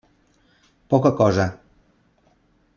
[0.93, 1.47] Poca cosa.